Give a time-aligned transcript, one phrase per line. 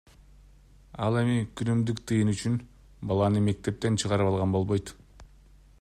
[1.07, 2.57] Ал эми күнүмдүк тыйын үчүн
[3.11, 4.93] баланы мектептен чыгарып алган болбойт.